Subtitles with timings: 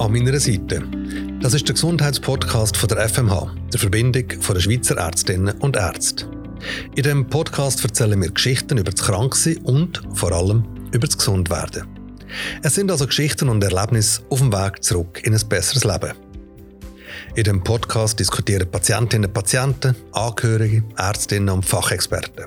[0.00, 0.82] an meiner Seite.
[1.42, 6.24] Das ist der Gesundheitspodcast von der FMH, der Verbindung von der Schweizer Ärztinnen und Ärzte.
[6.96, 11.86] In diesem Podcast erzählen wir Geschichten über das Kranksein und vor allem über das Gesundwerden.
[12.62, 16.12] Es sind also Geschichten und Erlebnisse auf dem Weg zurück in ein besseres Leben.
[17.34, 22.46] In dem Podcast diskutieren Patientinnen und Patienten, Angehörige, Ärztinnen und Fachexperten.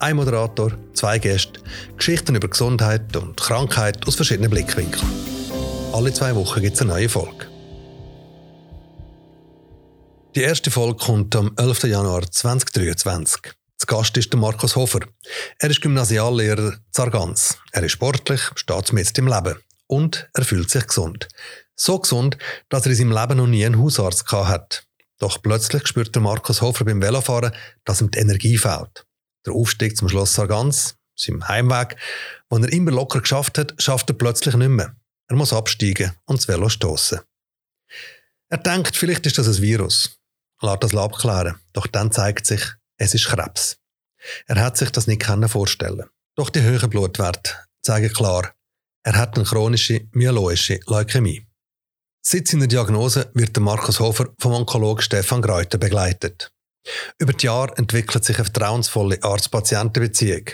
[0.00, 1.60] Ein Moderator, zwei Gäste,
[1.96, 5.27] Geschichten über Gesundheit und Krankheit aus verschiedenen Blickwinkeln.
[5.98, 7.48] Alle zwei Wochen gibt es eine neue Folge.
[10.36, 11.82] Die erste Folge kommt am 11.
[11.88, 13.52] Januar 2023.
[13.78, 15.00] Zu Gast ist der Markus Hofer.
[15.58, 17.58] Er ist Gymnasiallehrer Zargans.
[17.72, 18.42] Er ist sportlich,
[18.92, 19.56] mit im Leben
[19.88, 21.26] und er fühlt sich gesund.
[21.74, 22.38] So gesund,
[22.68, 24.86] dass er in seinem Leben noch nie einen Hausarzt hat.
[25.18, 27.50] Doch plötzlich spürt der Markus Hofer beim Velofahren,
[27.84, 29.04] dass ihm die Energie fehlt.
[29.46, 31.96] Der Aufstieg zum Schloss Sargans, seinem Heimweg,
[32.52, 34.94] den er immer locker geschafft hat, schafft er plötzlich nicht mehr.
[35.28, 37.20] Er muss absteigen und das Velo stoßen.
[38.50, 40.18] Er denkt, vielleicht ist das ein Virus.
[40.60, 41.60] Lässt das abklären.
[41.72, 42.62] Doch dann zeigt sich,
[42.96, 43.78] es ist Krebs.
[44.46, 48.54] Er hat sich das nicht vorstellen Doch die hohen Blutwerte zeigen klar,
[49.04, 51.46] er hat eine chronische myeloische Leukämie.
[52.20, 56.52] Seit seiner Diagnose wird der Markus Hofer vom Onkologen Stefan Greuter begleitet.
[57.18, 60.50] Über die Jahre entwickelt sich eine vertrauensvolle Arzt-Patienten-Beziehung.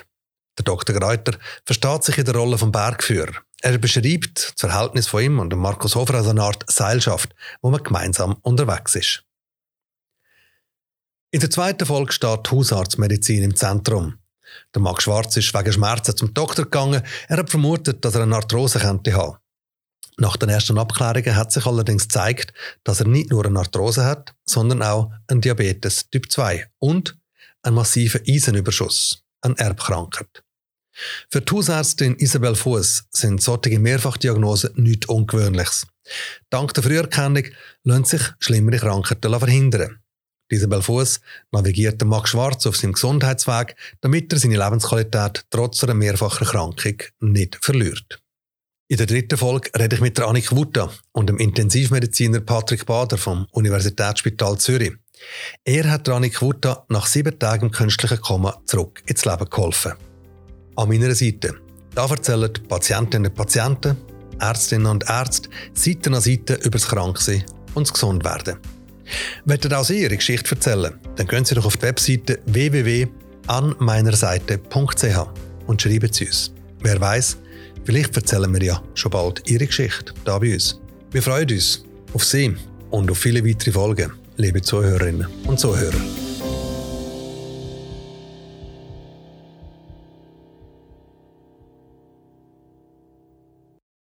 [0.58, 0.94] Der Dr.
[0.94, 3.42] Greuter versteht sich in der Rolle vom Bergführer.
[3.64, 7.82] Er beschreibt das Verhältnis von ihm und Markus Hofer als eine Art Seilschaft, wo man
[7.82, 9.24] gemeinsam unterwegs ist.
[11.30, 14.18] In der zweiten Folge steht Hausarztmedizin im Zentrum.
[14.74, 17.02] Der Max Schwarz ist wegen Schmerzen zum Doktor gegangen.
[17.26, 19.38] Er hat vermutet, dass er eine Arthrose könnte haben.
[20.18, 22.52] Nach den ersten Abklärungen hat sich allerdings gezeigt,
[22.84, 27.16] dass er nicht nur eine Arthrose hat, sondern auch einen Diabetes Typ 2 und
[27.62, 30.43] einen massiven Eisenüberschuss, eine Erbkrankheit.
[31.30, 35.86] Für die Hausärztin Isabel Fuß sind solche Mehrfachdiagnosen nichts Ungewöhnliches.
[36.50, 37.44] Dank der Früherkennung
[37.82, 39.98] lassen sich schlimmere Krankheiten verhindern.
[40.48, 41.20] Isabel Fuß
[41.52, 47.58] navigiert Max Schwarz auf seinem Gesundheitsweg, damit er seine Lebensqualität trotz einer mehrfachen Erkrankung nicht
[47.62, 48.20] verliert.
[48.86, 53.16] In der dritten Folge rede ich mit der Annik Wutta und dem Intensivmediziner Patrick Bader
[53.16, 54.92] vom Universitätsspital Zürich.
[55.64, 59.94] Er hat Annik Wutta nach sieben Tagen künstlichen Koma zurück ins Leben geholfen.
[60.76, 61.54] An meiner Seite.
[61.94, 63.96] Da erzählen Patientinnen und Patienten,
[64.40, 68.56] Ärztinnen und Ärzte Seite an Seite über das Kranksein und das Gesundwerden.
[69.44, 70.94] Wollt ihr auch Sie Ihre Geschichte erzählen?
[71.16, 75.18] Dann gehen Sie doch auf die Webseite www.anmeinerseite.ch
[75.66, 76.52] und schreiben Sie uns.
[76.80, 77.38] Wer weiß,
[77.84, 80.80] vielleicht erzählen wir ja schon bald Ihre Geschichte da bei uns.
[81.10, 82.54] Wir freuen uns auf Sie
[82.90, 86.23] und auf viele weitere Folgen, liebe Zuhörerinnen und Zuhörer.